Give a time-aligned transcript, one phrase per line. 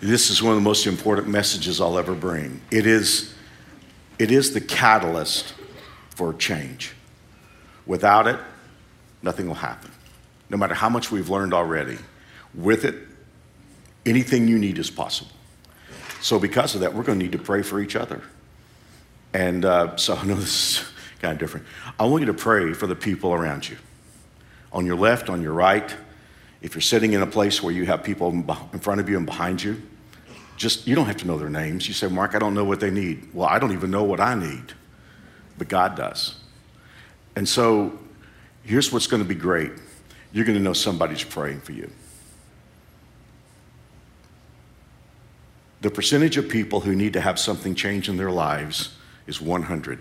[0.00, 2.62] This is one of the most important messages I'll ever bring.
[2.70, 3.34] It is,
[4.18, 5.52] it is the catalyst
[6.08, 6.94] for change.
[7.84, 8.38] Without it,
[9.22, 9.90] nothing will happen.
[10.48, 11.98] No matter how much we've learned already,
[12.54, 12.94] with it,
[14.06, 15.32] anything you need is possible.
[16.22, 18.22] So, because of that, we're going to need to pray for each other.
[19.34, 20.84] And uh, so, I know this is
[21.20, 21.66] kind of different.
[21.98, 23.76] I want you to pray for the people around you
[24.72, 25.94] on your left, on your right.
[26.62, 28.30] If you're sitting in a place where you have people
[28.72, 29.82] in front of you and behind you,
[30.60, 31.88] just you don't have to know their names.
[31.88, 33.30] You say, Mark, I don't know what they need.
[33.32, 34.74] Well, I don't even know what I need,
[35.56, 36.36] but God does.
[37.34, 37.98] And so
[38.62, 39.72] here's what's going to be great
[40.32, 41.90] you're going to know somebody's praying for you.
[45.80, 48.94] The percentage of people who need to have something change in their lives
[49.26, 49.98] is 100,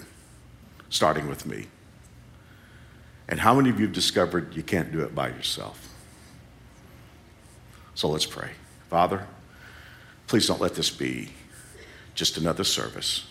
[0.90, 1.68] starting with me.
[3.30, 5.88] And how many of you have discovered you can't do it by yourself?
[7.96, 8.52] So let's pray.
[8.90, 9.26] Father,
[10.30, 11.30] Please don't let this be
[12.14, 13.26] just another service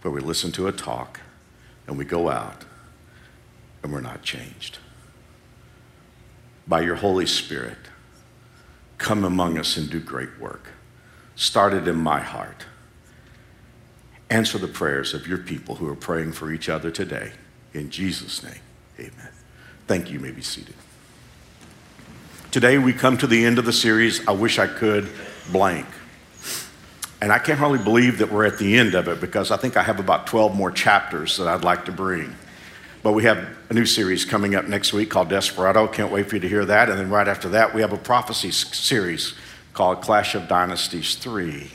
[0.00, 1.20] where we listen to a talk
[1.86, 2.64] and we go out
[3.82, 4.78] and we're not changed.
[6.66, 7.76] By your Holy Spirit,
[8.96, 10.68] come among us and do great work.
[11.36, 12.64] Start it in my heart.
[14.30, 17.32] Answer the prayers of your people who are praying for each other today.
[17.74, 18.62] In Jesus' name,
[18.98, 19.30] amen.
[19.86, 20.14] Thank you.
[20.14, 20.74] you may be seated.
[22.50, 25.10] Today we come to the end of the series, I Wish I Could
[25.52, 25.84] Blank.
[27.24, 29.78] And I can't hardly believe that we're at the end of it because I think
[29.78, 32.36] I have about 12 more chapters that I'd like to bring.
[33.02, 35.86] But we have a new series coming up next week called Desperado.
[35.86, 36.90] Can't wait for you to hear that.
[36.90, 39.32] And then right after that, we have a prophecy series
[39.72, 41.70] called Clash of Dynasties 3.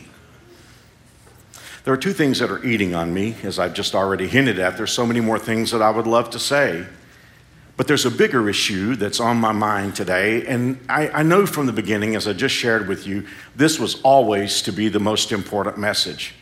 [1.83, 4.77] There are two things that are eating on me, as I've just already hinted at.
[4.77, 6.85] There's so many more things that I would love to say.
[7.79, 10.45] But there's a bigger issue that's on my mind today.
[10.45, 13.25] And I, I, know from the beginning, as I just shared with you,
[13.55, 16.33] this was always to be the most important message.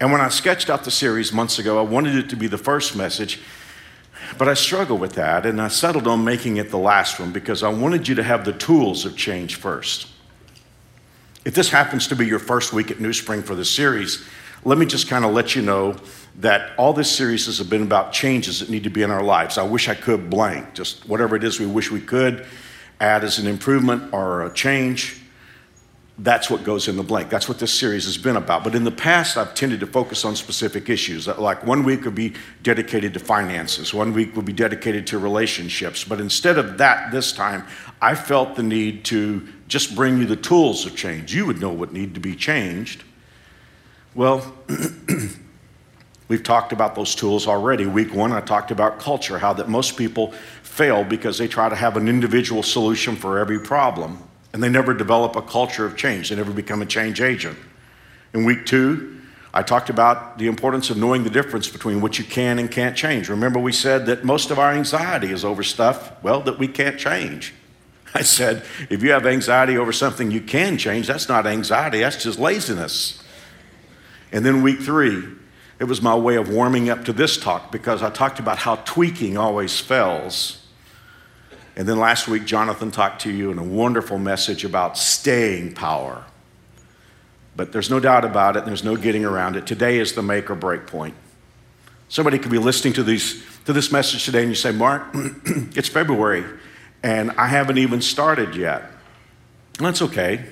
[0.00, 2.56] And when I sketched out the series months ago, I wanted it to be the
[2.56, 3.42] first message.
[4.38, 7.62] But I struggled with that, and I settled on making it the last one because
[7.62, 10.06] I wanted you to have the tools of change first.
[11.44, 14.26] If this happens to be your first week at New Spring for the series,
[14.64, 15.96] let me just kind of let you know
[16.40, 19.56] that all this series has been about changes that need to be in our lives.
[19.56, 22.46] I wish I could blank, just whatever it is we wish we could
[23.00, 25.20] add as an improvement or a change.
[26.16, 27.28] That's what goes in the blank.
[27.28, 28.62] That's what this series has been about.
[28.62, 31.26] But in the past, I've tended to focus on specific issues.
[31.26, 36.04] Like one week would be dedicated to finances, one week would be dedicated to relationships.
[36.04, 37.64] But instead of that this time,
[38.00, 41.34] I felt the need to just bring you the tools of change.
[41.34, 43.02] You would know what need to be changed.
[44.14, 44.54] Well,
[46.26, 47.86] We've talked about those tools already.
[47.86, 51.76] Week one, I talked about culture, how that most people fail because they try to
[51.76, 54.18] have an individual solution for every problem,
[54.52, 56.30] and they never develop a culture of change.
[56.30, 57.58] They never become a change agent.
[58.32, 59.20] In week two,
[59.52, 62.96] I talked about the importance of knowing the difference between what you can and can't
[62.96, 63.28] change.
[63.28, 66.98] Remember, we said that most of our anxiety is over stuff, well, that we can't
[66.98, 67.54] change.
[68.14, 72.22] I said, if you have anxiety over something you can change, that's not anxiety, that's
[72.22, 73.22] just laziness.
[74.32, 75.22] And then week three,
[75.78, 78.76] it was my way of warming up to this talk because I talked about how
[78.76, 80.64] tweaking always fails.
[81.76, 86.24] And then last week, Jonathan talked to you in a wonderful message about staying power.
[87.56, 89.66] But there's no doubt about it, there's no getting around it.
[89.66, 91.14] Today is the make or break point.
[92.08, 95.88] Somebody could be listening to, these, to this message today and you say, Mark, it's
[95.88, 96.44] February
[97.02, 98.90] and I haven't even started yet.
[99.78, 100.46] That's okay.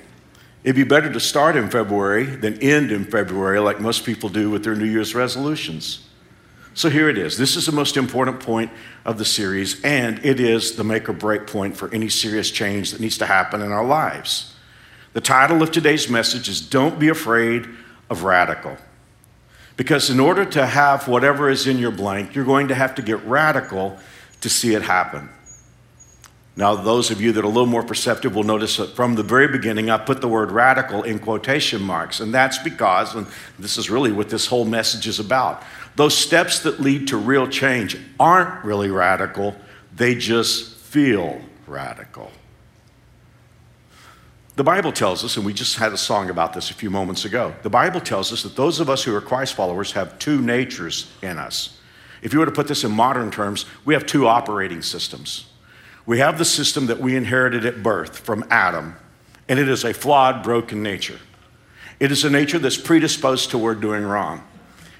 [0.63, 4.49] It'd be better to start in February than end in February, like most people do
[4.49, 6.07] with their New Year's resolutions.
[6.73, 7.37] So here it is.
[7.37, 8.71] This is the most important point
[9.05, 12.91] of the series, and it is the make or break point for any serious change
[12.91, 14.55] that needs to happen in our lives.
[15.11, 17.67] The title of today's message is Don't Be Afraid
[18.09, 18.77] of Radical.
[19.75, 23.01] Because in order to have whatever is in your blank, you're going to have to
[23.01, 23.99] get radical
[24.41, 25.29] to see it happen.
[26.55, 29.23] Now, those of you that are a little more perceptive will notice that from the
[29.23, 32.19] very beginning, I put the word radical in quotation marks.
[32.19, 33.25] And that's because, and
[33.57, 35.63] this is really what this whole message is about,
[35.95, 39.55] those steps that lead to real change aren't really radical,
[39.95, 42.31] they just feel radical.
[44.55, 47.25] The Bible tells us, and we just had a song about this a few moments
[47.25, 50.39] ago, the Bible tells us that those of us who are Christ followers have two
[50.39, 51.79] natures in us.
[52.21, 55.47] If you were to put this in modern terms, we have two operating systems.
[56.05, 58.95] We have the system that we inherited at birth from Adam,
[59.47, 61.19] and it is a flawed, broken nature.
[61.99, 64.43] It is a nature that's predisposed toward doing wrong.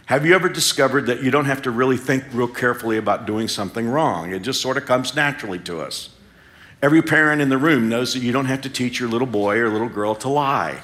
[0.06, 3.48] Have you ever discovered that you don't have to really think real carefully about doing
[3.48, 4.34] something wrong?
[4.34, 6.10] It just sort of comes naturally to us.
[6.82, 9.58] Every parent in the room knows that you don't have to teach your little boy
[9.58, 10.82] or little girl to lie.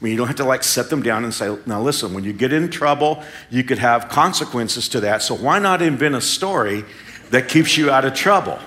[0.00, 2.24] I mean, you don't have to like set them down and say, now listen, when
[2.24, 5.22] you get in trouble, you could have consequences to that.
[5.22, 6.84] So why not invent a story
[7.30, 8.58] that keeps you out of trouble?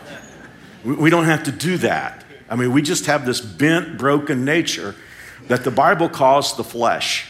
[0.84, 2.24] We don't have to do that.
[2.50, 4.96] I mean, we just have this bent, broken nature
[5.48, 7.28] that the Bible calls the flesh.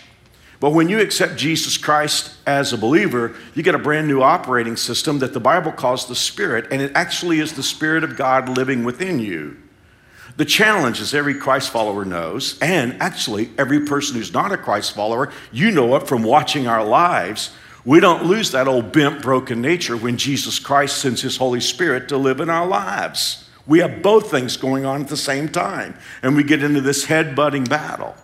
[0.60, 4.78] But when you accept Jesus Christ as a believer, you get a brand new operating
[4.78, 8.48] system that the Bible calls the Spirit, and it actually is the Spirit of God
[8.48, 9.58] living within you.
[10.38, 14.96] The challenge, as every Christ follower knows, and actually every person who's not a Christ
[14.96, 17.52] follower, you know it from watching our lives.
[17.86, 22.08] We don't lose that old bent, broken nature when Jesus Christ sends His Holy Spirit
[22.08, 23.43] to live in our lives.
[23.66, 27.06] We have both things going on at the same time, and we get into this
[27.06, 28.16] head butting battle.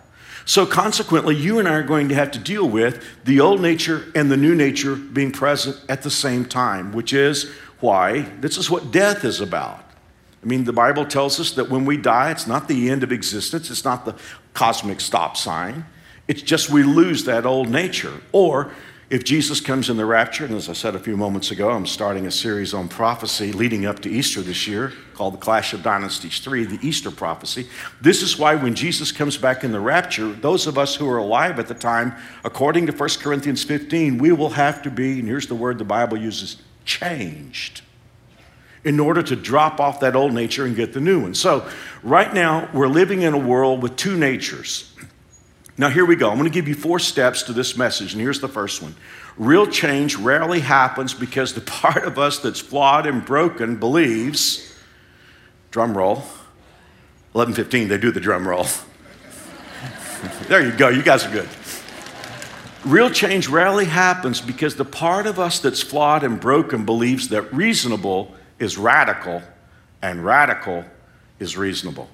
[0.44, 4.04] So, consequently, you and I are going to have to deal with the old nature
[4.14, 7.50] and the new nature being present at the same time, which is
[7.80, 9.84] why this is what death is about.
[10.42, 13.12] I mean, the Bible tells us that when we die, it's not the end of
[13.12, 14.14] existence, it's not the
[14.54, 15.84] cosmic stop sign.
[16.28, 18.20] It's just we lose that old nature.
[18.32, 18.72] Or
[19.10, 21.84] if Jesus comes in the rapture, and as I said a few moments ago, I'm
[21.84, 25.82] starting a series on prophecy leading up to Easter this year called The Clash of
[25.82, 27.66] Dynasties 3, the Easter prophecy.
[28.00, 31.18] This is why when Jesus comes back in the rapture, those of us who are
[31.18, 32.14] alive at the time,
[32.44, 35.84] according to 1 Corinthians 15, we will have to be, and here's the word the
[35.84, 37.82] Bible uses, changed
[38.84, 41.34] in order to drop off that old nature and get the new one.
[41.34, 41.68] So,
[42.04, 44.89] right now, we're living in a world with two natures
[45.80, 46.28] now, here we go.
[46.28, 48.94] I'm going to give you four steps to this message, and here's the first one.
[49.38, 54.74] Real change rarely happens because the part of us that's flawed and broken believes,
[55.70, 56.16] drum roll,
[57.32, 58.66] 1115, they do the drum roll.
[60.48, 61.48] there you go, you guys are good.
[62.84, 67.50] Real change rarely happens because the part of us that's flawed and broken believes that
[67.54, 69.40] reasonable is radical
[70.02, 70.84] and radical
[71.38, 72.10] is reasonable.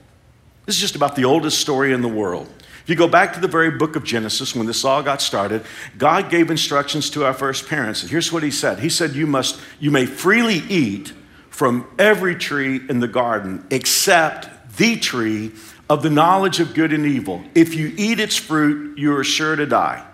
[0.66, 2.48] This is just about the oldest story in the world.
[2.86, 5.64] If you go back to the very book of Genesis, when this all got started,
[5.98, 8.02] God gave instructions to our first parents.
[8.02, 11.12] And here's what he said He said, You must, you may freely eat
[11.50, 15.50] from every tree in the garden except the tree
[15.90, 17.42] of the knowledge of good and evil.
[17.56, 20.06] If you eat its fruit, you are sure to die.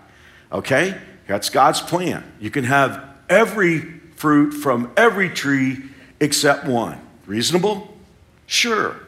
[0.51, 0.99] Okay?
[1.27, 2.23] That's God's plan.
[2.39, 3.81] You can have every
[4.15, 5.77] fruit from every tree
[6.19, 6.99] except one.
[7.27, 7.95] Reasonable?
[8.47, 8.99] Sure.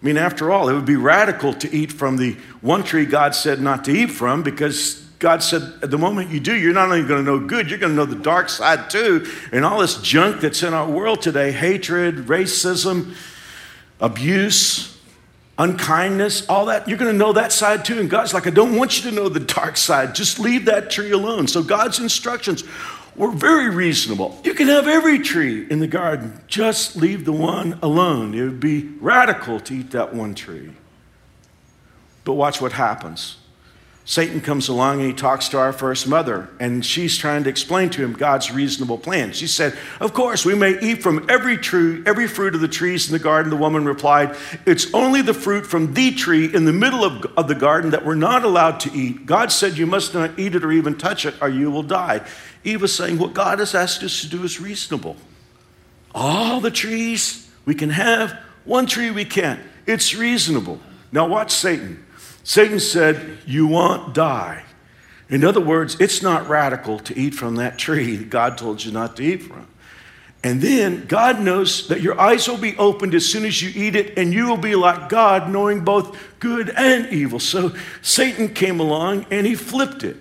[0.00, 3.34] I mean, after all, it would be radical to eat from the one tree God
[3.34, 6.84] said not to eat from because God said, at the moment you do, you're not
[6.84, 9.26] only going to know good, you're going to know the dark side too.
[9.50, 13.16] And all this junk that's in our world today hatred, racism,
[14.00, 14.96] abuse,
[15.58, 17.98] unkindness, all that, you're going to know that side too.
[17.98, 20.14] And God's like, I don't want you to know the dark side.
[20.14, 21.48] Just leave that tree alone.
[21.48, 22.62] So God's instructions
[23.18, 24.40] were very reasonable.
[24.44, 28.32] You can have every tree in the garden, just leave the one alone.
[28.32, 30.72] It would be radical to eat that one tree.
[32.24, 33.36] But watch what happens.
[34.08, 37.90] Satan comes along and he talks to our first mother, and she's trying to explain
[37.90, 39.34] to him God's reasonable plan.
[39.34, 43.06] She said, Of course, we may eat from every tree, every fruit of the trees
[43.06, 43.50] in the garden.
[43.50, 44.34] The woman replied,
[44.64, 48.02] It's only the fruit from the tree in the middle of, of the garden that
[48.02, 49.26] we're not allowed to eat.
[49.26, 52.26] God said, You must not eat it or even touch it, or you will die.
[52.64, 55.16] Eve was saying, What God has asked us to do is reasonable.
[56.14, 58.32] All the trees we can have,
[58.64, 59.60] one tree we can't.
[59.86, 60.80] It's reasonable.
[61.12, 62.06] Now, watch Satan.
[62.48, 64.64] Satan said, You won't die.
[65.28, 68.90] In other words, it's not radical to eat from that tree that God told you
[68.90, 69.66] not to eat from.
[70.42, 73.94] And then God knows that your eyes will be opened as soon as you eat
[73.94, 77.38] it, and you will be like God, knowing both good and evil.
[77.38, 80.16] So Satan came along and he flipped it.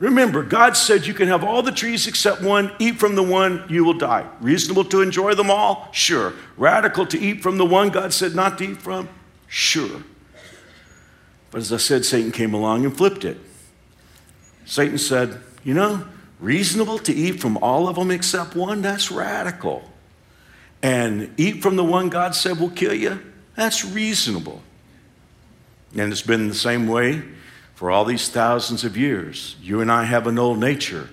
[0.00, 3.64] Remember, God said you can have all the trees except one, eat from the one,
[3.70, 4.28] you will die.
[4.42, 5.88] Reasonable to enjoy them all?
[5.92, 6.34] Sure.
[6.58, 9.08] Radical to eat from the one God said not to eat from?
[9.48, 10.02] Sure.
[11.50, 13.38] But as I said, Satan came along and flipped it.
[14.64, 16.06] Satan said, You know,
[16.38, 18.82] reasonable to eat from all of them except one?
[18.82, 19.82] That's radical.
[20.82, 23.20] And eat from the one God said will kill you?
[23.56, 24.62] That's reasonable.
[25.96, 27.22] And it's been the same way
[27.74, 29.56] for all these thousands of years.
[29.60, 31.10] You and I have an old nature,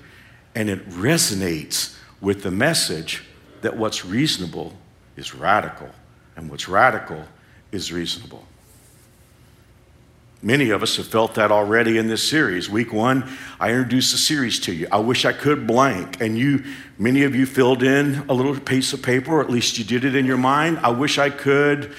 [0.54, 3.24] and it resonates with the message
[3.62, 4.74] that what's reasonable
[5.16, 5.90] is radical,
[6.36, 7.24] and what's radical
[7.72, 8.46] is reasonable.
[10.42, 12.70] Many of us have felt that already in this series.
[12.70, 13.28] Week one,
[13.60, 14.88] I introduced the series to you.
[14.92, 16.22] I wish I could blank.
[16.22, 16.64] And you,
[17.00, 20.06] many of you filled in a little piece of paper, or at least you did
[20.06, 20.80] it in your mind.
[20.84, 21.96] I wish I could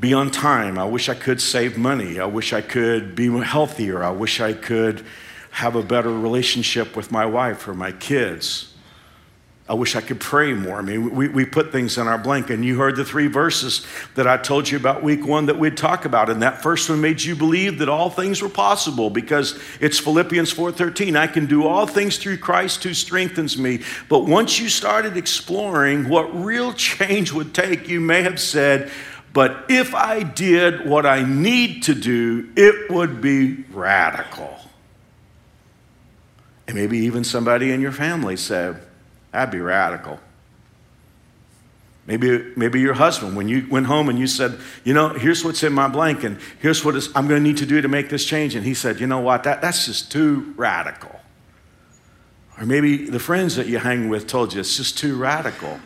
[0.00, 0.78] be on time.
[0.78, 2.20] I wish I could save money.
[2.20, 4.04] I wish I could be healthier.
[4.04, 5.04] I wish I could
[5.50, 8.75] have a better relationship with my wife or my kids.
[9.68, 10.78] I wish I could pray more.
[10.78, 13.84] I mean, we, we put things in our blank, and you heard the three verses
[14.14, 16.30] that I told you about week one that we'd talk about.
[16.30, 20.52] And that first one made you believe that all things were possible because it's Philippians
[20.52, 21.16] 4:13.
[21.16, 23.80] I can do all things through Christ who strengthens me.
[24.08, 28.92] But once you started exploring what real change would take, you may have said,
[29.32, 34.56] but if I did what I need to do, it would be radical.
[36.68, 38.80] And maybe even somebody in your family said,
[39.32, 40.20] That'd be radical.
[42.06, 45.64] Maybe, maybe your husband, when you went home and you said, you know, here's what's
[45.64, 48.24] in my blank and here's what I'm going to need to do to make this
[48.24, 48.54] change.
[48.54, 51.20] And he said, you know what, that, that's just too radical.
[52.58, 55.80] Or maybe the friends that you hang with told you it's just too radical.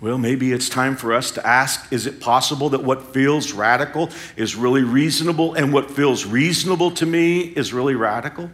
[0.00, 4.10] Well, maybe it's time for us to ask is it possible that what feels radical
[4.36, 8.50] is really reasonable and what feels reasonable to me is really radical?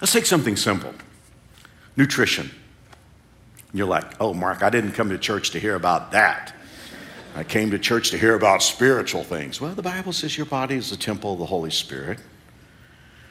[0.00, 0.94] Let's take something simple
[1.96, 2.50] nutrition.
[3.72, 6.54] You're like, oh, Mark, I didn't come to church to hear about that.
[7.36, 9.60] I came to church to hear about spiritual things.
[9.60, 12.18] Well, the Bible says your body is the temple of the Holy Spirit.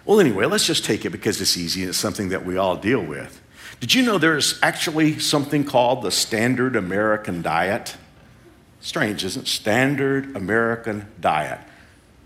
[0.06, 2.78] Well, anyway, let's just take it because it's easy and it's something that we all
[2.78, 3.42] deal with.
[3.80, 7.96] Did you know there's actually something called the Standard American Diet?
[8.82, 9.48] Strange, isn't it?
[9.48, 11.60] Standard American Diet.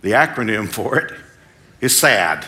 [0.02, 1.14] The acronym for it
[1.82, 2.46] is SAD.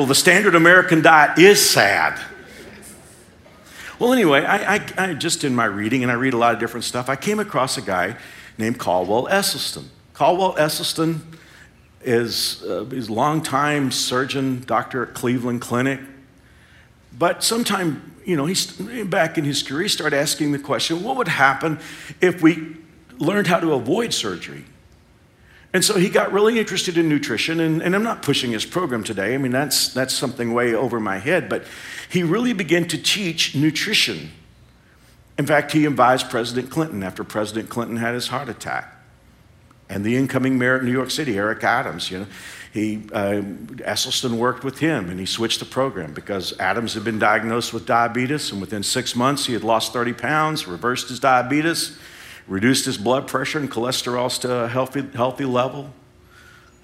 [0.00, 2.18] Well, the standard American diet is sad.
[3.98, 6.58] Well, anyway, I, I, I, just in my reading, and I read a lot of
[6.58, 8.16] different stuff, I came across a guy
[8.56, 9.84] named Caldwell Esselstyn.
[10.14, 11.20] Caldwell Esselstyn
[12.00, 16.00] is uh, a longtime surgeon, doctor at Cleveland Clinic.
[17.18, 18.72] But sometime, you know, he's
[19.04, 21.78] back in his career, he started asking the question, what would happen
[22.22, 22.74] if we
[23.18, 24.64] learned how to avoid surgery?
[25.72, 29.04] And so he got really interested in nutrition, and, and, I'm not pushing his program
[29.04, 29.34] today.
[29.34, 31.64] I mean, that's, that's something way over my head, but
[32.10, 34.32] he really began to teach nutrition.
[35.38, 38.96] In fact, he advised President Clinton after President Clinton had his heart attack.
[39.88, 42.26] And the incoming mayor of New York City, Eric Adams, you know,
[42.72, 43.42] he, uh,
[43.82, 47.86] Esselstyn worked with him and he switched the program because Adams had been diagnosed with
[47.86, 51.98] diabetes, and within six months he had lost 30 pounds, reversed his diabetes
[52.50, 55.88] reduced his blood pressure and cholesterol to a healthy, healthy level,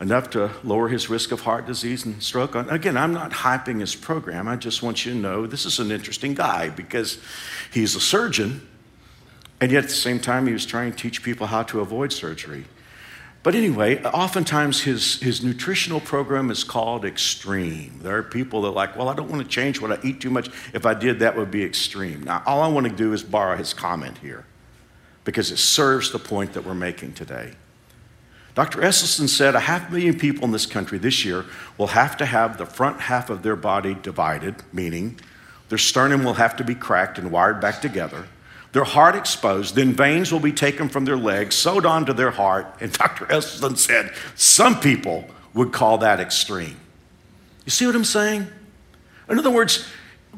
[0.01, 2.55] enough to lower his risk of heart disease and stroke.
[2.55, 4.47] Again, I'm not hyping his program.
[4.47, 7.19] I just want you to know this is an interesting guy because
[7.73, 8.67] he's a surgeon,
[9.61, 12.13] and yet at the same time, he was trying to teach people how to avoid
[12.13, 12.65] surgery.
[13.43, 17.99] But anyway, oftentimes his, his nutritional program is called extreme.
[18.03, 20.21] There are people that are like, well, I don't want to change what I eat
[20.21, 20.49] too much.
[20.73, 22.25] If I did, that would be extreme.
[22.25, 24.45] Now, all I want to do is borrow his comment here
[25.27, 27.53] because it serves the point that we're making today.
[28.55, 28.81] Dr.
[28.81, 31.45] Esselstyn said a half million people in this country this year
[31.77, 35.21] will have to have the front half of their body divided, meaning
[35.69, 38.29] their sternum will have to be cracked and wired back together,
[38.73, 42.67] their heart exposed, then veins will be taken from their legs, sewed onto their heart.
[42.81, 43.27] And Dr.
[43.27, 46.77] Esselstyn said some people would call that extreme.
[47.65, 48.47] You see what I'm saying?
[49.29, 49.89] In other words,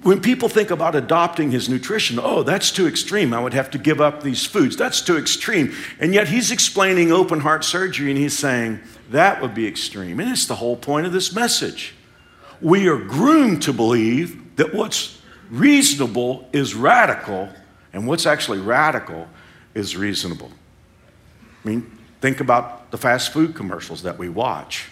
[0.03, 3.35] when people think about adopting his nutrition, oh, that's too extreme.
[3.35, 4.77] I would have to give up these foods.
[4.77, 5.75] That's too extreme.
[5.99, 10.21] And yet he's explaining open heart surgery and he's saying that would be extreme.
[10.21, 11.95] And it's the whole point of this message.
[12.61, 17.49] We are groomed to believe that what's reasonable is radical,
[17.93, 19.27] and what's actually radical
[19.75, 20.51] is reasonable.
[21.65, 24.87] I mean, think about the fast food commercials that we watch.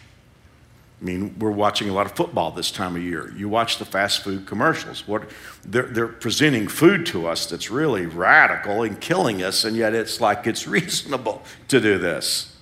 [1.00, 3.30] I mean, we're watching a lot of football this time of year.
[3.36, 5.06] You watch the fast food commercials.
[5.06, 5.28] What
[5.62, 10.20] they're, they're presenting food to us that's really radical and killing us, and yet it's
[10.20, 12.56] like it's reasonable to do this.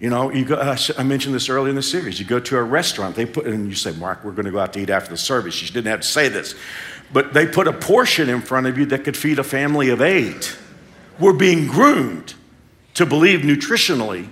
[0.00, 0.56] You know, you go,
[0.98, 2.18] I mentioned this earlier in the series.
[2.18, 4.58] You go to a restaurant, they put, and you say, Mark, we're going to go
[4.58, 5.62] out to eat after the service.
[5.62, 6.56] You didn't have to say this,
[7.12, 10.02] but they put a portion in front of you that could feed a family of
[10.02, 10.56] eight.
[11.20, 12.34] We're being groomed
[12.94, 14.28] to believe nutritionally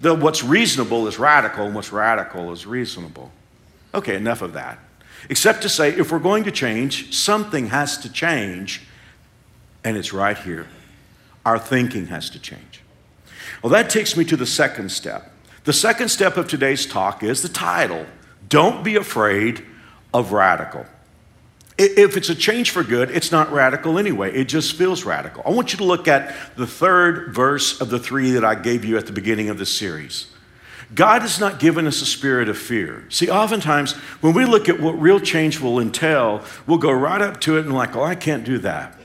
[0.00, 3.30] that what's reasonable is radical and what's radical is reasonable.
[3.94, 4.78] Okay, enough of that.
[5.28, 8.82] Except to say, if we're going to change, something has to change,
[9.84, 10.66] and it's right here.
[11.44, 12.82] Our thinking has to change.
[13.62, 15.30] Well, that takes me to the second step.
[15.64, 18.06] The second step of today's talk is the title
[18.48, 19.64] Don't Be Afraid
[20.14, 20.86] of Radical.
[21.82, 24.34] If it's a change for good, it's not radical anyway.
[24.34, 25.42] It just feels radical.
[25.46, 28.84] I want you to look at the third verse of the three that I gave
[28.84, 30.26] you at the beginning of this series.
[30.94, 33.06] God has not given us a spirit of fear.
[33.08, 37.40] See, oftentimes when we look at what real change will entail, we'll go right up
[37.42, 39.00] to it and, like, oh, I can't do that.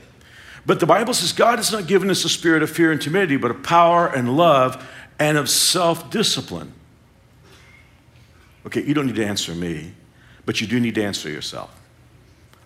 [0.66, 3.38] But the Bible says God has not given us a spirit of fear and timidity,
[3.38, 4.86] but of power and love
[5.18, 6.74] and of self discipline.
[8.66, 9.94] Okay, you don't need to answer me,
[10.44, 11.75] but you do need to answer yourself.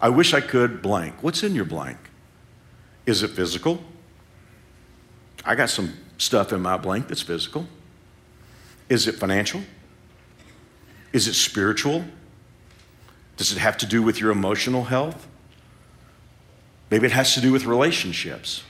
[0.00, 1.23] I wish I could blank.
[1.23, 1.99] What's in your blank?
[3.07, 3.83] Is it physical?
[5.45, 7.66] I got some stuff in my blank that's physical.
[8.88, 9.62] Is it financial?
[11.12, 12.04] Is it spiritual?
[13.37, 15.26] Does it have to do with your emotional health?
[16.90, 18.62] Maybe it has to do with relationships.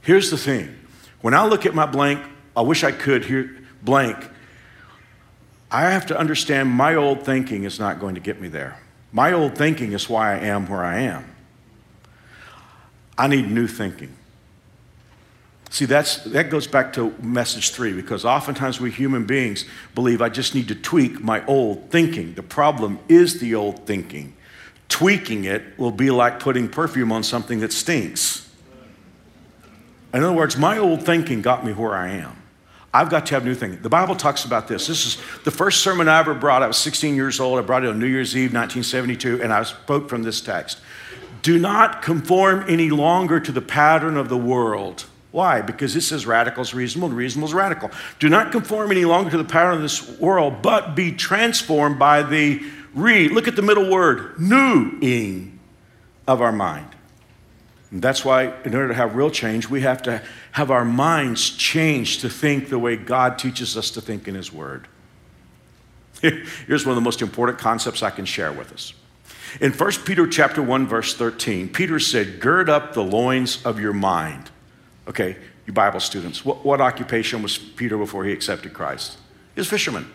[0.00, 0.76] Here's the thing
[1.22, 2.22] when I look at my blank,
[2.56, 4.30] I wish I could hear blank.
[5.70, 8.78] I have to understand my old thinking is not going to get me there.
[9.14, 11.24] My old thinking is why I am where I am.
[13.16, 14.12] I need new thinking.
[15.70, 20.30] See, that's, that goes back to message three because oftentimes we human beings believe I
[20.30, 22.34] just need to tweak my old thinking.
[22.34, 24.34] The problem is the old thinking.
[24.88, 28.50] Tweaking it will be like putting perfume on something that stinks.
[30.12, 32.36] In other words, my old thinking got me where I am.
[32.94, 33.82] I've got to have new thinking.
[33.82, 34.86] The Bible talks about this.
[34.86, 36.62] This is the first sermon I ever brought.
[36.62, 37.58] I was 16 years old.
[37.58, 40.80] I brought it on New Year's Eve, 1972, and I spoke from this text.
[41.42, 45.62] Do not conform any longer to the pattern of the world why?
[45.62, 47.90] Because it says radical is reasonable and reasonable is radical.
[48.20, 52.22] Do not conform any longer to the pattern of this world, but be transformed by
[52.22, 52.62] the
[52.94, 55.58] re, look at the middle word, newing
[56.28, 56.86] of our mind.
[57.90, 60.22] And that's why, in order to have real change, we have to
[60.54, 64.52] have our minds changed to think the way God teaches us to think in His
[64.52, 64.86] Word.
[66.22, 68.94] Here's one of the most important concepts I can share with us.
[69.60, 73.92] In 1 Peter chapter 1, verse 13, Peter said, Gird up the loins of your
[73.92, 74.52] mind.
[75.08, 79.18] Okay, you Bible students, what, what occupation was Peter before he accepted Christ?
[79.56, 80.08] He was fisherman.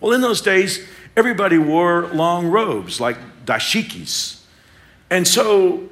[0.00, 0.84] Well, in those days,
[1.16, 4.42] everybody wore long robes like dashikis.
[5.08, 5.88] And so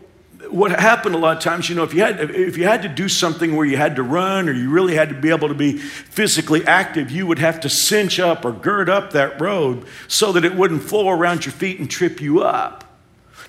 [0.51, 2.89] what happened a lot of times, you know, if you had if you had to
[2.89, 5.55] do something where you had to run or you really had to be able to
[5.55, 10.33] be physically active, you would have to cinch up or gird up that robe so
[10.33, 12.85] that it wouldn't flow around your feet and trip you up.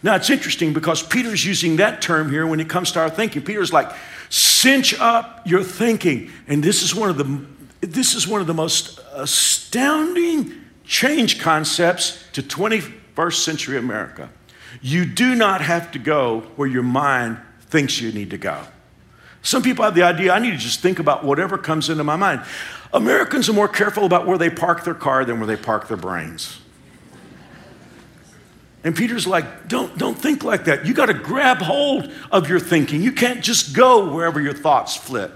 [0.01, 3.41] Now it's interesting because Peter's using that term here when it comes to our thinking.
[3.41, 3.91] Peter's like,
[4.29, 6.31] cinch up your thinking.
[6.47, 7.45] And this is one of the
[7.81, 10.53] this is one of the most astounding
[10.85, 14.29] change concepts to 21st century America.
[14.81, 18.61] You do not have to go where your mind thinks you need to go.
[19.41, 22.15] Some people have the idea I need to just think about whatever comes into my
[22.15, 22.43] mind.
[22.93, 25.97] Americans are more careful about where they park their car than where they park their
[25.97, 26.59] brains.
[28.85, 30.85] And Peter's like, don't, don't think like that.
[30.85, 33.01] You got to grab hold of your thinking.
[33.01, 35.31] You can't just go wherever your thoughts flit.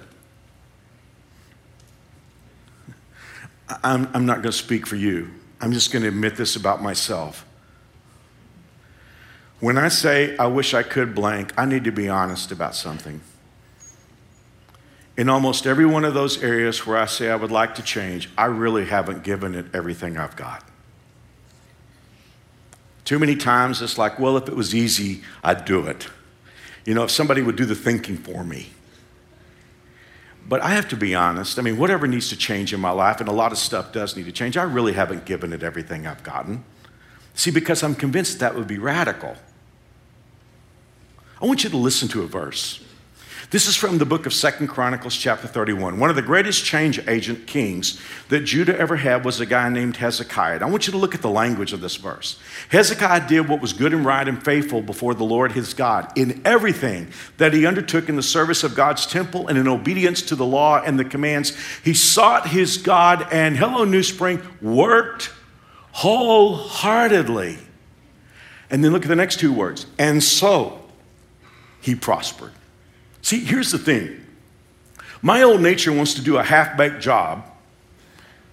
[3.84, 5.32] I'm, I'm not going to speak for you.
[5.60, 7.47] I'm just going to admit this about myself.
[9.60, 13.22] When I say I wish I could blank, I need to be honest about something.
[15.18, 18.30] In almost every one of those areas where I say I would like to change,
[18.38, 20.64] I really haven't given it everything I've got.
[23.04, 26.08] Too many times it's like, well, if it was easy, I'd do it.
[26.86, 28.70] You know, if somebody would do the thinking for me.
[30.48, 31.58] But I have to be honest.
[31.58, 34.16] I mean, whatever needs to change in my life, and a lot of stuff does
[34.16, 36.64] need to change, I really haven't given it everything I've gotten.
[37.34, 39.36] See, because I'm convinced that would be radical.
[41.42, 42.84] I want you to listen to a verse.
[43.50, 46.00] This is from the book of Second Chronicles, chapter 31.
[46.00, 49.98] One of the greatest change agent kings that Judah ever had was a guy named
[49.98, 50.56] Hezekiah.
[50.56, 52.40] And I want you to look at the language of this verse.
[52.70, 56.42] Hezekiah did what was good and right and faithful before the Lord his God in
[56.44, 60.46] everything that he undertook in the service of God's temple and in obedience to the
[60.46, 61.56] law and the commands.
[61.86, 65.32] He sought his God and, hello, New Spring, worked
[65.94, 67.60] wholeheartedly.
[68.70, 69.86] And then look at the next two words.
[69.98, 70.84] And so
[71.88, 72.52] he prospered.
[73.22, 74.24] See, here's the thing
[75.22, 77.50] my old nature wants to do a half baked job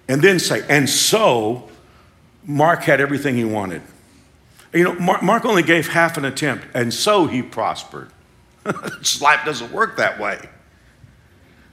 [0.07, 1.69] and then say, and so
[2.45, 3.81] Mark had everything he wanted.
[4.73, 8.09] You know, Mark only gave half an attempt, and so he prospered.
[8.65, 10.49] Life doesn't work that way.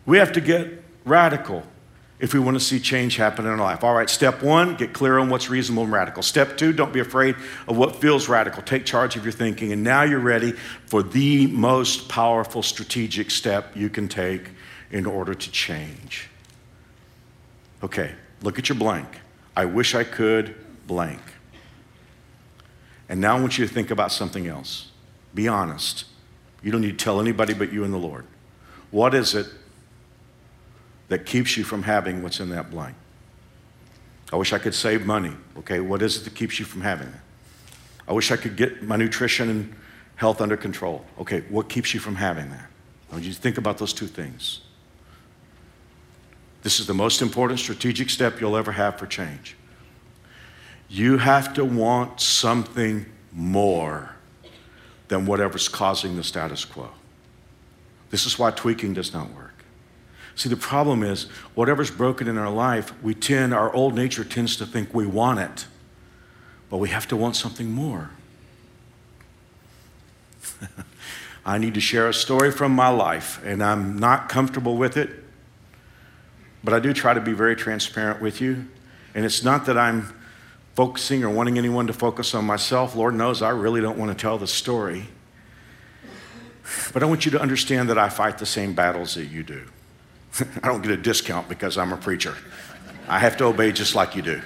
[0.05, 1.65] We have to get radical
[2.23, 3.83] if we want to see change happen in our life.
[3.83, 6.23] All right, step one, get clear on what's reasonable and radical.
[6.23, 7.35] Step two, don't be afraid
[7.67, 8.63] of what feels radical.
[8.63, 9.73] Take charge of your thinking.
[9.73, 10.53] And now you're ready
[10.87, 14.51] for the most powerful strategic step you can take
[14.93, 16.29] in order to change.
[17.83, 19.09] Okay, look at your blank.
[19.57, 20.55] I wish I could
[20.87, 21.21] blank.
[23.09, 24.93] And now I want you to think about something else.
[25.35, 26.05] Be honest.
[26.63, 28.27] You don't need to tell anybody but you and the Lord.
[28.93, 29.49] What is it
[31.13, 32.97] that keeps you from having what's in that blank?
[34.33, 35.33] I wish I could save money.
[35.59, 37.21] Okay, what is it that keeps you from having it?
[38.09, 39.75] I wish I could get my nutrition and
[40.17, 41.05] health under control.
[41.19, 42.67] Okay, what keeps you from having that?
[43.11, 44.63] I want you to think about those two things.
[46.63, 49.55] This is the most important strategic step you'll ever have for change.
[50.89, 54.17] You have to want something more
[55.09, 56.89] than whatever's causing the status quo.
[58.09, 59.42] This is why tweaking does not work.
[60.35, 64.57] See, the problem is, whatever's broken in our life, we tend, our old nature tends
[64.57, 65.67] to think we want it,
[66.71, 68.11] but we have to want something more.
[71.45, 75.11] I need to share a story from my life, and I'm not comfortable with it,
[76.65, 78.67] but I do try to be very transparent with you.
[79.15, 80.15] And it's not that I'm
[80.75, 82.95] focusing or wanting anyone to focus on myself.
[82.95, 85.09] Lord knows I really don't want to tell the story.
[86.93, 89.67] But I want you to understand that I fight the same battles that you do.
[90.63, 92.37] I don't get a discount because I'm a preacher.
[93.09, 94.41] I have to obey just like you do.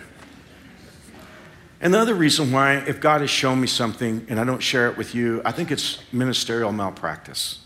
[1.80, 4.88] And the other reason why, if God has shown me something and I don't share
[4.88, 7.60] it with you, I think it's ministerial malpractice.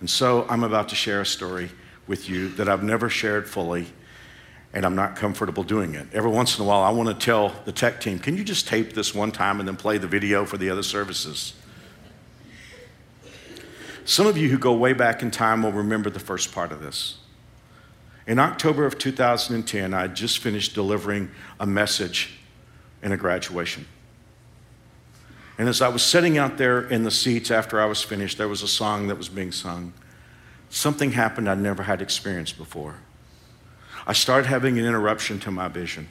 [0.00, 1.70] And so I'm about to share a story
[2.06, 3.86] with you that I've never shared fully,
[4.72, 6.06] and I'm not comfortable doing it.
[6.12, 8.68] Every once in a while, I want to tell the tech team, can you just
[8.68, 11.54] tape this one time and then play the video for the other services?
[14.08, 16.80] Some of you who go way back in time will remember the first part of
[16.80, 17.18] this.
[18.26, 22.38] In October of 2010, I had just finished delivering a message
[23.02, 23.84] in a graduation.
[25.58, 28.48] And as I was sitting out there in the seats after I was finished, there
[28.48, 29.92] was a song that was being sung.
[30.70, 32.94] Something happened I'd never had experienced before.
[34.06, 36.08] I started having an interruption to my vision.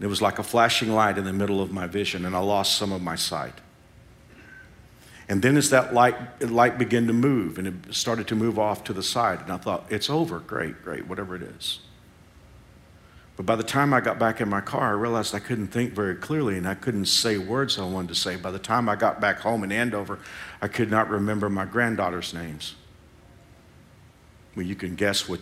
[0.00, 2.76] It was like a flashing light in the middle of my vision, and I lost
[2.76, 3.60] some of my sight.
[5.28, 8.84] And then as that light, light began to move, and it started to move off
[8.84, 11.80] to the side, and I thought, it's over, great, great, whatever it is.
[13.36, 15.92] But by the time I got back in my car, I realized I couldn't think
[15.92, 18.36] very clearly and I couldn't say words I wanted to say.
[18.36, 20.18] By the time I got back home in Andover,
[20.62, 22.76] I could not remember my granddaughter's names.
[24.54, 25.40] Well, you can guess what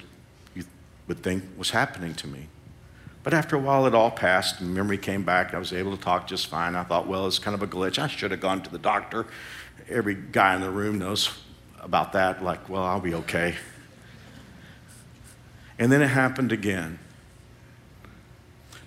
[0.57, 0.65] you
[1.07, 2.49] would think was happening to me.
[3.23, 5.55] But after a while, it all passed and memory came back.
[5.55, 6.75] I was able to talk just fine.
[6.75, 7.99] I thought, well, it's kind of a glitch.
[7.99, 9.27] I should have gone to the doctor.
[9.89, 11.31] Every guy in the room knows
[11.81, 12.43] about that.
[12.43, 13.55] Like, well, I'll be okay.
[15.79, 16.99] And then it happened again.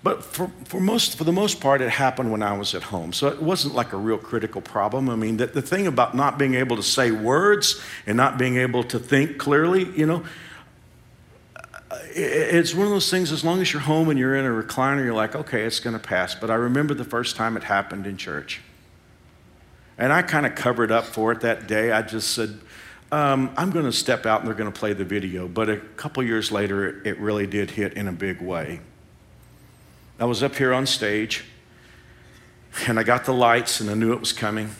[0.02, 3.12] But for, for, most, for the most part, it happened when I was at home.
[3.12, 5.10] So it wasn't like a real critical problem.
[5.10, 8.56] I mean, the, the thing about not being able to say words and not being
[8.56, 10.24] able to think clearly, you know,
[12.14, 15.04] it's one of those things, as long as you're home and you're in a recliner,
[15.04, 16.34] you're like, okay, it's going to pass.
[16.34, 18.60] But I remember the first time it happened in church.
[19.98, 21.90] And I kind of covered up for it that day.
[21.90, 22.60] I just said,
[23.10, 25.48] um, I'm going to step out and they're going to play the video.
[25.48, 28.80] But a couple years later, it really did hit in a big way.
[30.20, 31.44] I was up here on stage
[32.86, 34.70] and I got the lights and I knew it was coming.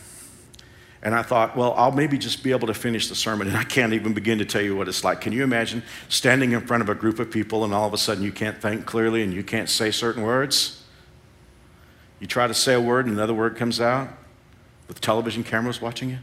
[1.01, 3.47] And I thought, well, I'll maybe just be able to finish the sermon.
[3.47, 5.21] And I can't even begin to tell you what it's like.
[5.21, 7.97] Can you imagine standing in front of a group of people and all of a
[7.97, 10.83] sudden you can't think clearly and you can't say certain words?
[12.19, 14.09] You try to say a word and another word comes out
[14.89, 16.17] with television cameras watching you?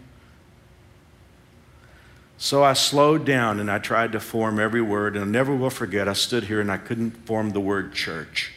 [2.37, 5.17] So I slowed down and I tried to form every word.
[5.17, 8.53] And I never will forget, I stood here and I couldn't form the word church.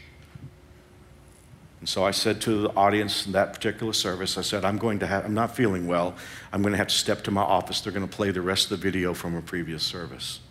[1.80, 5.00] And so I said to the audience in that particular service, I said, I'm going
[5.00, 6.14] to have, I'm not feeling well.
[6.52, 7.80] I'm going to have to step to my office.
[7.80, 10.42] They're going to play the rest of the video from a previous service.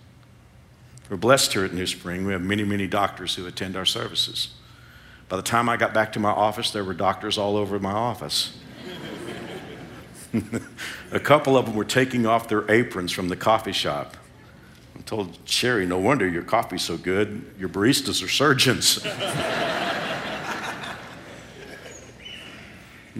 [1.11, 2.25] We're blessed here at New Spring.
[2.25, 4.55] We have many, many doctors who attend our services.
[5.29, 7.93] By the time I got back to my office, there were doctors all over my
[7.93, 8.59] office.
[11.13, 14.17] a couple of them were taking off their aprons from the coffee shop.
[14.97, 17.45] I told Sherry, no wonder your coffee's so good.
[17.59, 18.99] Your baristas are surgeons.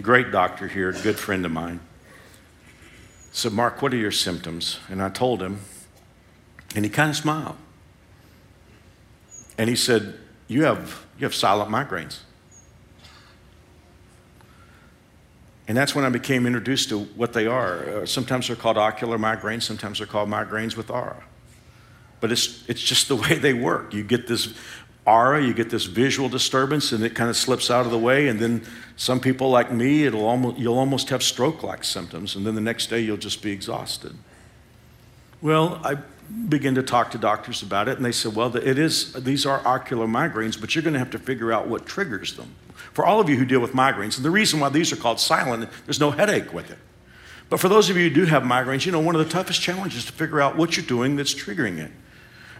[0.01, 1.81] Great doctor here, good friend of mine.
[3.31, 4.79] Said, Mark, what are your symptoms?
[4.89, 5.59] And I told him,
[6.75, 7.55] and he kind of smiled.
[9.57, 10.17] And he said,
[10.47, 12.19] You have, you have silent migraines.
[15.69, 18.01] And that's when I became introduced to what they are.
[18.01, 21.23] Uh, sometimes they're called ocular migraines, sometimes they're called migraines with aura.
[22.19, 23.93] But it's, it's just the way they work.
[23.93, 24.51] You get this
[25.05, 28.29] aura, you get this visual disturbance, and it kind of slips out of the way.
[28.29, 28.65] And then
[28.97, 32.61] some people like me, it'll almost, you'll almost have stroke like symptoms, and then the
[32.61, 34.15] next day you'll just be exhausted.
[35.39, 35.99] Well, I
[36.47, 39.65] began to talk to doctors about it, and they said, well, it is, these are
[39.65, 42.55] ocular migraines, but you're going to have to figure out what triggers them.
[42.93, 45.19] For all of you who deal with migraines, and the reason why these are called
[45.19, 46.77] silent, there's no headache with it.
[47.49, 49.61] But for those of you who do have migraines, you know, one of the toughest
[49.61, 51.91] challenges is to figure out what you're doing that's triggering it.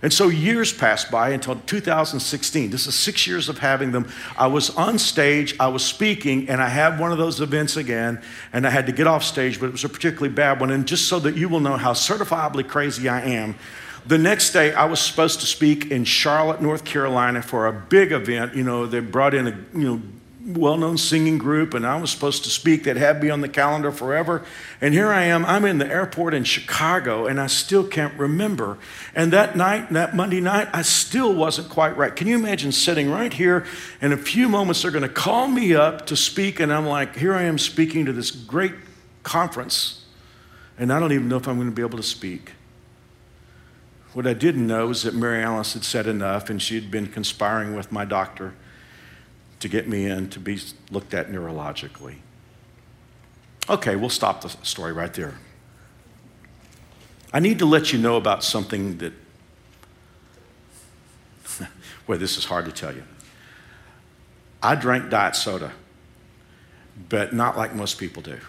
[0.02, 2.70] And so years passed by until 2016.
[2.70, 4.08] This is six years of having them.
[4.38, 8.22] I was on stage, I was speaking, and I had one of those events again,
[8.54, 10.72] and I had to get off stage, but it was a particularly bad one.
[10.72, 13.56] And just so that you will know how certifiably crazy I am,
[14.06, 18.12] the next day I was supposed to speak in Charlotte, North Carolina for a big
[18.12, 18.56] event.
[18.56, 20.02] You know, they brought in a you know
[20.46, 22.84] well known singing group, and I was supposed to speak.
[22.84, 24.46] That had me on the calendar forever.
[24.80, 28.78] And here I am, I'm in the airport in Chicago, and I still can't remember.
[29.14, 32.16] And that night, that Monday night, I still wasn't quite right.
[32.16, 33.66] Can you imagine sitting right here?
[34.02, 37.18] In a few moments, they're going to call me up to speak, and I'm like,
[37.18, 38.74] here I am speaking to this great
[39.24, 40.06] conference,
[40.78, 42.54] and I don't even know if I'm going to be able to speak.
[44.14, 47.08] What I didn't know is that Mary Alice had said enough, and she had been
[47.08, 48.54] conspiring with my doctor
[49.60, 50.60] to get me in to be
[50.92, 52.16] looked at neurologically.
[53.70, 55.36] Okay, we'll stop the story right there.
[57.32, 59.14] I need to let you know about something that,
[62.08, 63.04] well, this is hard to tell you.
[64.64, 65.72] I drank diet soda,
[67.08, 68.40] but not like most people do.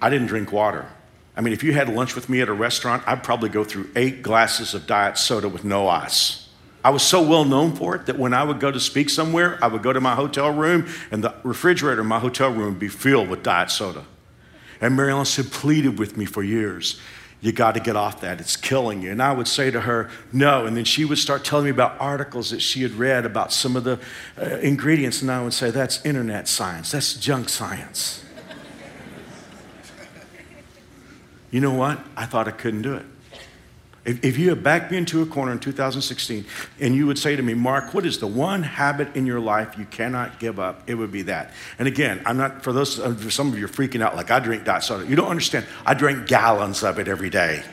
[0.00, 0.86] I didn't drink water.
[1.36, 3.90] I mean, if you had lunch with me at a restaurant, I'd probably go through
[3.94, 6.45] eight glasses of diet soda with no ice.
[6.86, 9.58] I was so well known for it that when I would go to speak somewhere,
[9.60, 12.78] I would go to my hotel room and the refrigerator in my hotel room would
[12.78, 14.04] be filled with diet soda.
[14.80, 17.00] And Mary Alice had pleaded with me for years,
[17.40, 18.40] you got to get off that.
[18.40, 19.10] It's killing you.
[19.10, 20.64] And I would say to her, no.
[20.64, 23.74] And then she would start telling me about articles that she had read about some
[23.74, 23.98] of the
[24.40, 25.22] uh, ingredients.
[25.22, 28.24] And I would say, that's internet science, that's junk science.
[31.50, 31.98] you know what?
[32.16, 33.06] I thought I couldn't do it.
[34.06, 36.46] If, if you had backed me into a corner in 2016
[36.80, 39.76] and you would say to me, Mark, what is the one habit in your life
[39.76, 40.88] you cannot give up?
[40.88, 41.52] It would be that.
[41.78, 44.38] And again, I'm not, for those, for some of you are freaking out like I
[44.38, 45.04] drink diet soda.
[45.06, 45.66] You don't understand.
[45.84, 47.64] I drink gallons of it every day.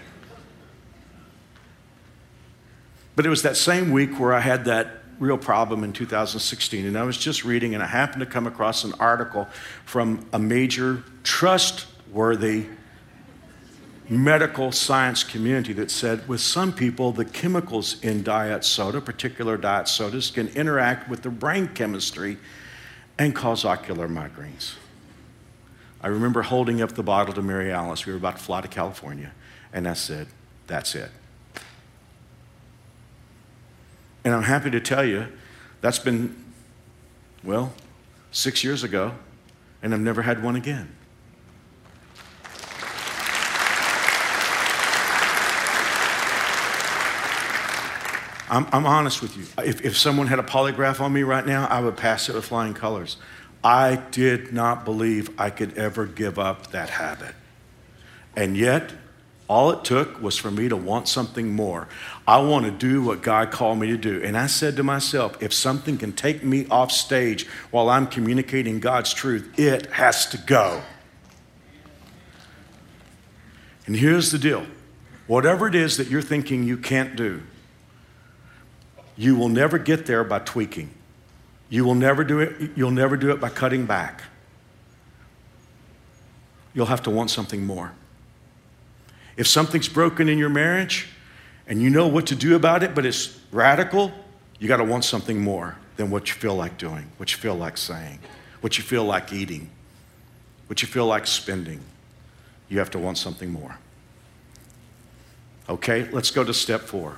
[3.15, 6.87] But it was that same week where I had that real problem in 2016.
[6.87, 9.47] And I was just reading, and I happened to come across an article
[9.85, 12.65] from a major, trustworthy
[14.13, 19.87] medical science community that said with some people, the chemicals in diet soda, particular diet
[19.87, 22.37] sodas, can interact with the brain chemistry
[23.17, 24.73] and cause ocular migraines.
[26.01, 28.05] I remember holding up the bottle to Mary Alice.
[28.05, 29.31] We were about to fly to California,
[29.71, 30.27] and I said,
[30.67, 31.09] That's it.
[34.25, 35.27] And I'm happy to tell you
[35.81, 36.35] that's been,
[37.43, 37.73] well,
[38.31, 39.13] six years ago,
[39.81, 40.95] and I've never had one again.
[48.53, 49.45] I'm, I'm honest with you.
[49.65, 52.45] If, if someone had a polygraph on me right now, I would pass it with
[52.45, 53.17] flying colors.
[53.63, 57.33] I did not believe I could ever give up that habit.
[58.35, 58.91] And yet,
[59.47, 61.87] all it took was for me to want something more.
[62.27, 64.21] I want to do what God called me to do.
[64.23, 68.79] And I said to myself, if something can take me off stage while I'm communicating
[68.79, 70.83] God's truth, it has to go.
[73.87, 74.67] And here's the deal
[75.25, 77.41] whatever it is that you're thinking you can't do,
[79.15, 80.89] you will never get there by tweaking.
[81.69, 84.23] You will never do it, you'll never do it by cutting back.
[86.73, 87.93] You'll have to want something more.
[89.37, 91.07] If something's broken in your marriage
[91.67, 94.11] and you know what to do about it, but it's radical,
[94.59, 97.55] you got to want something more than what you feel like doing, what you feel
[97.55, 98.19] like saying,
[98.61, 99.69] what you feel like eating,
[100.67, 101.79] what you feel like spending.
[102.69, 103.77] You have to want something more.
[105.69, 107.17] Okay, let's go to step four.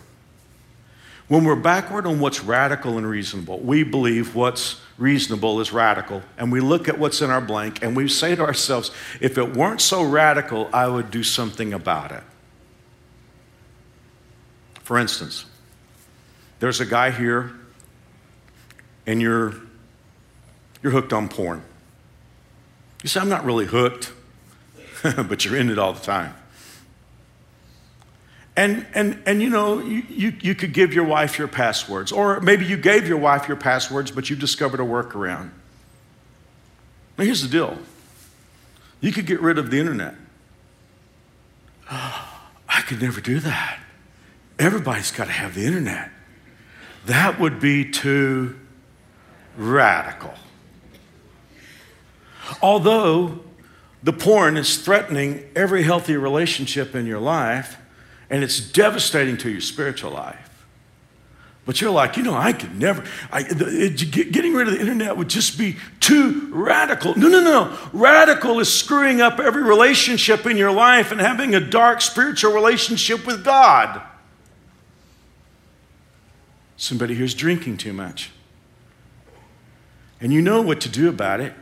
[1.27, 6.51] When we're backward on what's radical and reasonable, we believe what's reasonable is radical, and
[6.51, 9.81] we look at what's in our blank and we say to ourselves, if it weren't
[9.81, 12.23] so radical, I would do something about it.
[14.83, 15.45] For instance,
[16.59, 17.53] there's a guy here
[19.07, 19.55] and you're,
[20.83, 21.63] you're hooked on porn.
[23.01, 24.13] You say, I'm not really hooked,
[25.03, 26.35] but you're in it all the time.
[28.57, 32.39] And, and, and you know, you, you, you could give your wife your passwords, or
[32.39, 35.49] maybe you gave your wife your passwords, but you discovered a workaround.
[37.17, 37.77] Now, here's the deal
[39.01, 40.15] you could get rid of the internet.
[41.89, 43.79] I could never do that.
[44.57, 46.09] Everybody's got to have the internet.
[47.05, 48.57] That would be too
[49.57, 50.33] radical.
[52.61, 53.41] Although
[54.01, 57.77] the porn is threatening every healthy relationship in your life,
[58.29, 60.45] and it's devastating to your spiritual life.
[61.65, 65.17] But you're like, you know, I could never, I, it, getting rid of the internet
[65.17, 67.17] would just be too radical.
[67.17, 67.77] No, no, no.
[67.91, 73.25] Radical is screwing up every relationship in your life and having a dark spiritual relationship
[73.25, 73.99] with God.
[76.77, 78.31] Somebody here's drinking too much.
[80.21, 81.53] And you know what to do about it.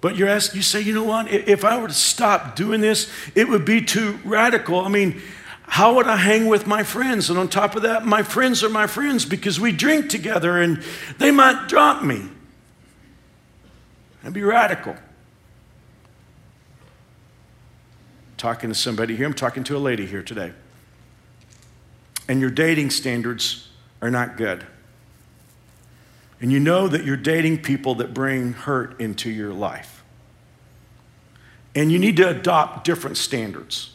[0.00, 1.30] But you're asked, you say, you know what?
[1.30, 4.80] If I were to stop doing this, it would be too radical.
[4.80, 5.20] I mean,
[5.68, 7.28] how would I hang with my friends?
[7.30, 10.82] And on top of that, my friends are my friends because we drink together and
[11.18, 12.28] they might drop me.
[14.22, 14.96] That'd be radical.
[18.38, 20.52] Talking to somebody here, I'm talking to a lady here today.
[22.28, 23.68] And your dating standards
[24.00, 24.66] are not good.
[26.40, 30.02] And you know that you're dating people that bring hurt into your life.
[31.74, 33.90] And you need to adopt different standards.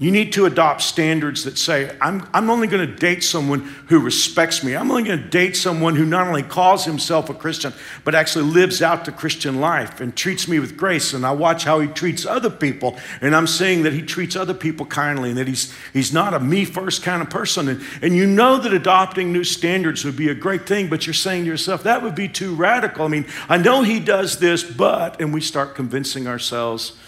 [0.00, 4.00] You need to adopt standards that say, I'm, I'm only going to date someone who
[4.00, 4.74] respects me.
[4.74, 8.46] I'm only going to date someone who not only calls himself a Christian, but actually
[8.46, 11.12] lives out the Christian life and treats me with grace.
[11.12, 12.98] And I watch how he treats other people.
[13.20, 16.40] And I'm saying that he treats other people kindly and that he's, he's not a
[16.40, 17.68] me first kind of person.
[17.68, 21.14] And, and you know that adopting new standards would be a great thing, but you're
[21.14, 23.04] saying to yourself, that would be too radical.
[23.04, 26.98] I mean, I know he does this, but, and we start convincing ourselves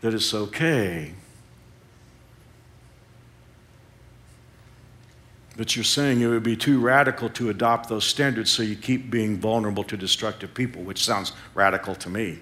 [0.00, 1.12] that it's okay.
[5.60, 9.10] But you're saying it would be too radical to adopt those standards, so you keep
[9.10, 12.38] being vulnerable to destructive people, which sounds radical to me.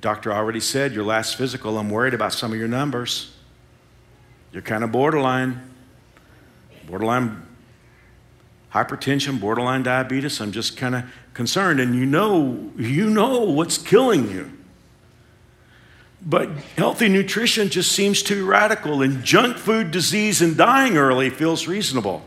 [0.00, 3.32] Doctor already said your last physical, I'm worried about some of your numbers.
[4.50, 5.60] You're kind of borderline,
[6.88, 7.40] borderline
[8.74, 10.40] hypertension, borderline diabetes.
[10.40, 11.78] I'm just kind of concerned.
[11.78, 14.50] And you know, you know what's killing you.
[16.22, 21.66] But healthy nutrition just seems too radical, and junk food disease and dying early feels
[21.66, 22.22] reasonable.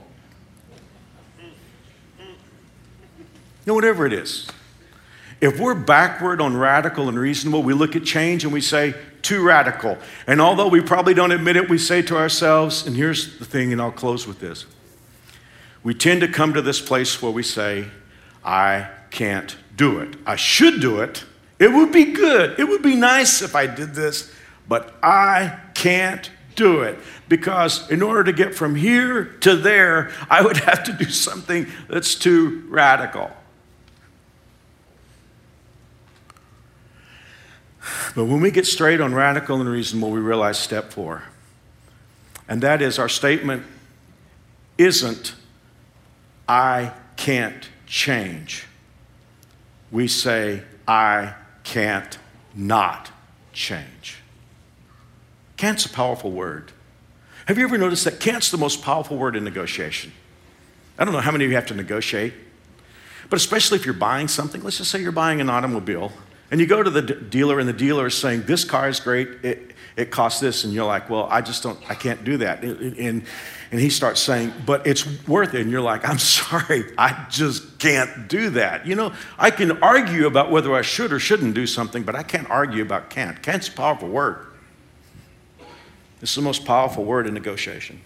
[2.20, 4.48] You know, whatever it is.
[5.40, 9.44] If we're backward on radical and reasonable, we look at change and we say, too
[9.44, 9.98] radical.
[10.28, 13.72] And although we probably don't admit it, we say to ourselves, and here's the thing,
[13.72, 14.66] and I'll close with this.
[15.84, 17.86] We tend to come to this place where we say,
[18.44, 20.16] I can't do it.
[20.26, 21.24] I should do it,
[21.60, 22.60] it would be good.
[22.60, 24.34] It would be nice if I did this,
[24.68, 26.98] but I can't do it
[27.30, 31.68] because in order to get from here to there, I would have to do something
[31.88, 33.32] that's too radical.
[38.16, 41.24] But when we get straight on radical and reasonable, we realize step four.
[42.48, 43.64] And that is our statement
[44.78, 45.36] isn't,
[46.48, 48.66] I can't change.
[49.92, 52.18] We say, I can't
[52.56, 53.12] not
[53.52, 54.18] change.
[55.58, 56.72] Can't's a powerful word.
[57.46, 60.12] Have you ever noticed that can't's the most powerful word in negotiation?
[60.98, 62.34] I don't know how many of you have to negotiate,
[63.30, 66.12] but especially if you're buying something, let's just say you're buying an automobile,
[66.52, 69.00] and you go to the d- dealer, and the dealer is saying, This car is
[69.00, 72.38] great, it, it costs this, and you're like, Well, I just don't, I can't do
[72.38, 72.64] that.
[72.64, 73.24] And,
[73.72, 75.62] and he starts saying, But it's worth it.
[75.62, 78.88] And you're like, I'm sorry, I just can't do that.
[78.88, 82.24] You know, I can argue about whether I should or shouldn't do something, but I
[82.24, 83.42] can't argue about can't.
[83.42, 84.48] Can't's a powerful word.
[86.22, 88.02] It's the most powerful word in negotiation.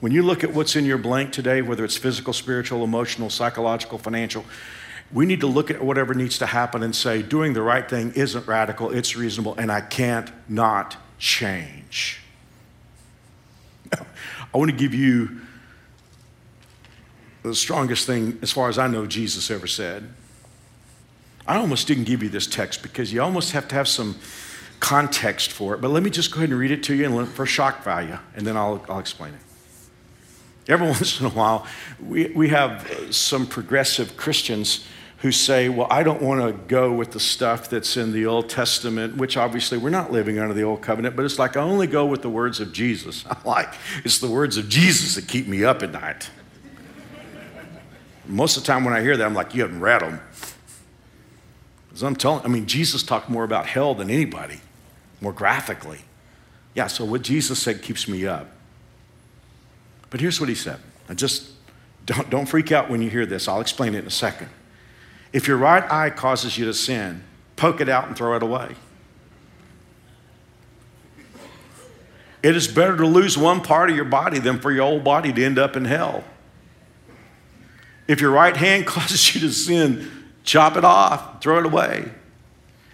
[0.00, 3.98] When you look at what's in your blank today, whether it's physical, spiritual, emotional, psychological,
[3.98, 4.44] financial,
[5.12, 8.12] we need to look at whatever needs to happen and say, doing the right thing
[8.14, 12.20] isn't radical, it's reasonable, and I can't not change.
[13.92, 15.40] I want to give you
[17.42, 20.08] the strongest thing, as far as I know, Jesus ever said.
[21.46, 24.16] I almost didn't give you this text because you almost have to have some
[24.80, 27.28] context for it, but let me just go ahead and read it to you and
[27.28, 29.40] for shock value, and then I'll, I'll explain it.
[30.70, 31.66] Every once in a while,
[31.98, 34.84] we, we have some progressive Christians
[35.18, 38.48] who say, Well, I don't want to go with the stuff that's in the Old
[38.48, 41.86] Testament, which obviously we're not living under the Old Covenant, but it's like I only
[41.86, 43.24] go with the words of Jesus.
[43.30, 46.30] I'm like, it's the words of Jesus that keep me up at night.
[48.26, 50.20] Most of the time when I hear that, I'm like, You haven't read them.
[51.88, 54.60] Because I'm telling, I mean, Jesus talked more about hell than anybody,
[55.20, 56.00] more graphically.
[56.74, 58.48] Yeah, so what Jesus said keeps me up.
[60.10, 60.78] But here's what he said.
[61.08, 61.50] I just
[62.06, 63.48] don't, don't freak out when you hear this.
[63.48, 64.48] I'll explain it in a second.
[65.32, 67.22] If your right eye causes you to sin,
[67.56, 68.74] poke it out and throw it away.
[72.42, 75.32] It is better to lose one part of your body than for your whole body
[75.32, 76.24] to end up in hell.
[78.06, 80.10] If your right hand causes you to sin,
[80.44, 82.10] chop it off, throw it away.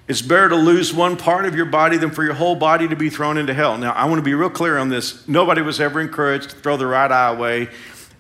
[0.07, 2.97] It's better to lose one part of your body than for your whole body to
[2.97, 3.79] be thrown into hell.
[3.79, 5.27] Now, I want to be real clear on this.
[5.27, 7.69] Nobody was ever encouraged to throw their right eye away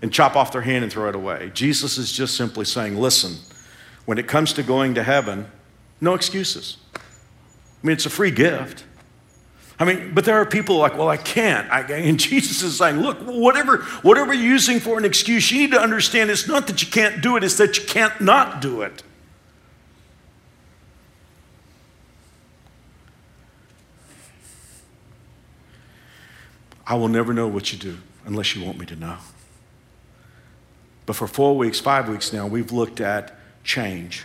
[0.00, 1.50] and chop off their hand and throw it away.
[1.52, 3.36] Jesus is just simply saying, listen,
[4.04, 5.50] when it comes to going to heaven,
[6.00, 6.76] no excuses.
[6.94, 8.84] I mean, it's a free gift.
[9.78, 11.70] I mean, but there are people like, well, I can't.
[11.70, 15.72] I, and Jesus is saying, look, whatever, whatever you're using for an excuse, you need
[15.72, 18.82] to understand it's not that you can't do it, it's that you can't not do
[18.82, 19.02] it.
[26.86, 29.16] I will never know what you do unless you want me to know.
[31.06, 34.24] But for four weeks, five weeks now, we've looked at change.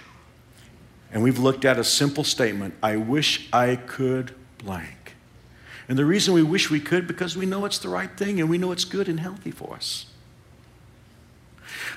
[1.11, 5.15] And we've looked at a simple statement I wish I could blank.
[5.87, 8.47] And the reason we wish we could, because we know it's the right thing and
[8.47, 10.05] we know it's good and healthy for us.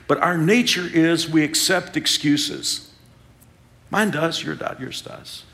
[0.06, 2.90] But our nature is we accept excuses.
[3.90, 5.44] Mine does, your yours does.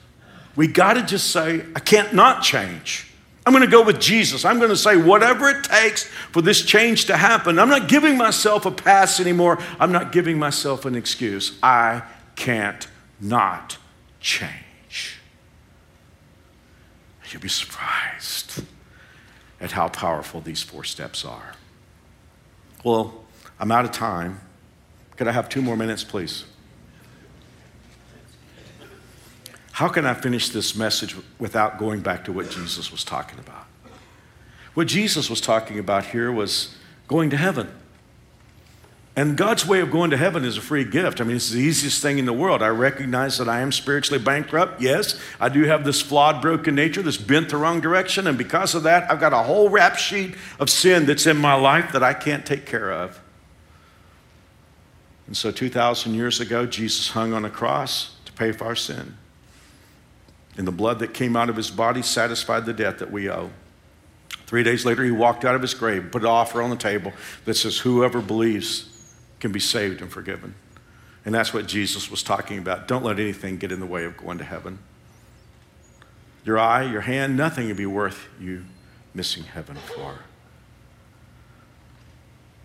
[0.55, 3.08] We got to just say, I can't not change.
[3.49, 4.45] I'm going to go with Jesus.
[4.45, 7.59] I'm going to say whatever it takes for this change to happen.
[7.59, 9.59] I'm not giving myself a pass anymore.
[9.81, 11.59] I'm not giving myself an excuse.
[11.63, 12.03] I
[12.37, 12.87] can't
[13.23, 13.79] not
[14.21, 15.19] change.
[17.31, 18.65] You'll be surprised
[19.63, 21.55] at how powerful these four steps are.
[22.85, 23.25] Well,
[23.59, 24.41] I'm out of time.
[25.17, 26.45] Could I have two more minutes, please?
[29.79, 33.65] How can I finish this message without going back to what Jesus was talking about?
[34.75, 36.75] What Jesus was talking about here was
[37.07, 37.71] going to heaven.
[39.15, 41.21] And God's way of going to heaven is a free gift.
[41.21, 42.61] I mean, it's the easiest thing in the world.
[42.61, 44.81] I recognize that I am spiritually bankrupt.
[44.83, 48.27] Yes, I do have this flawed, broken nature that's bent the wrong direction.
[48.27, 51.55] And because of that, I've got a whole rap sheet of sin that's in my
[51.55, 53.21] life that I can't take care of.
[55.29, 59.15] And so, 2,000 years ago, Jesus hung on a cross to pay for our sin
[60.59, 63.51] and the blood that came out of his body satisfied the debt that we owe.
[64.47, 67.13] Three days later, he walked out of his grave, put an offer on the table
[67.45, 68.91] that says, Whoever believes
[69.41, 70.55] can be saved and forgiven.
[71.25, 72.89] And that's what Jesus was talking about.
[72.89, 74.81] Don't let anything get in the way of going to heaven.
[76.45, 78.65] Your eye, your hand, nothing will be worth you
[79.15, 80.19] missing heaven for.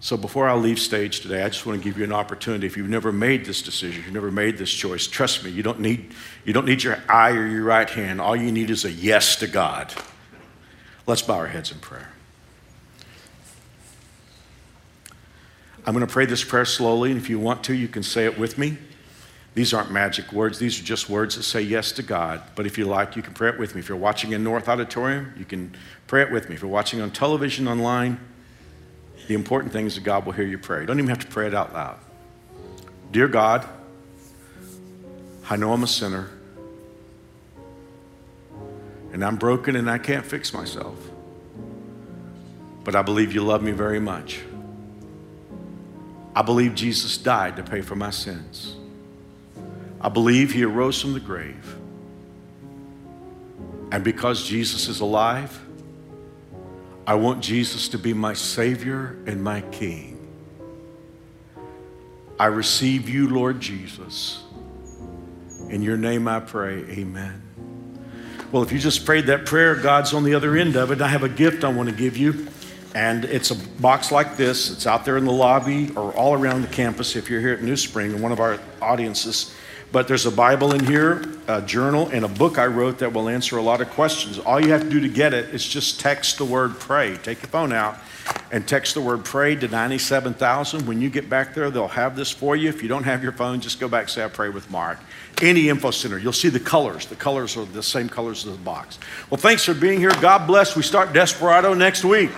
[0.04, 2.68] So before I leave stage today, I just want to give you an opportunity.
[2.68, 5.80] If you've never made this decision, you've never made this choice, trust me, you don't
[5.80, 8.20] need, you don't need your eye or your right hand.
[8.20, 9.94] All you need is a yes to God.
[11.08, 12.10] Let's bow our heads in prayer.
[15.86, 18.26] I'm going to pray this prayer slowly, and if you want to, you can say
[18.26, 18.78] it with me.
[19.56, 22.42] These aren't magic words, these are just words that say yes to God.
[22.56, 23.80] But if you like, you can pray it with me.
[23.80, 25.74] If you're watching in North Auditorium, you can
[26.08, 26.56] pray it with me.
[26.56, 28.20] If you're watching on television, online,
[29.28, 30.82] the important thing is that God will hear you pray.
[30.82, 32.00] You don't even have to pray it out loud.
[33.12, 33.68] Dear God,
[35.50, 36.30] I know I'm a sinner,
[39.12, 40.98] and I'm broken and I can't fix myself.
[42.84, 44.42] But I believe you love me very much.
[46.36, 48.76] I believe Jesus died to pay for my sins.
[50.02, 51.78] I believe he arose from the grave.
[53.92, 55.58] And because Jesus is alive,
[57.06, 60.20] I want Jesus to be my Savior and my King.
[62.40, 64.44] I receive you, Lord Jesus.
[65.70, 67.42] In your name I pray, amen.
[68.52, 71.02] Well, if you just prayed that prayer, God's on the other end of it.
[71.02, 72.48] I have a gift I want to give you.
[72.96, 74.72] And it's a box like this.
[74.72, 77.64] It's out there in the lobby or all around the campus if you're here at
[77.64, 79.54] New Spring, and one of our audiences.
[79.94, 83.30] But there's a Bible in here, a journal, and a book I wrote that will
[83.30, 84.40] answer a lot of questions.
[84.40, 87.16] All you have to do to get it is just text the word pray.
[87.18, 88.00] Take your phone out
[88.52, 90.88] and text the word pray to 97,000.
[90.88, 92.70] When you get back there, they'll have this for you.
[92.70, 94.98] If you don't have your phone, just go back and say, I pray with Mark.
[95.44, 97.06] Any info center, you'll see the colors.
[97.06, 98.98] The colors are the same colors as the box.
[99.30, 100.12] Well, thanks for being here.
[100.22, 100.76] God bless.
[100.76, 102.32] We start Desperado next week.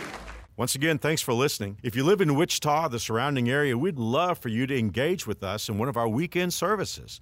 [0.58, 1.78] Once again, thanks for listening.
[1.84, 5.42] If you live in Wichita, the surrounding area, we'd love for you to engage with
[5.42, 7.22] us in one of our weekend services.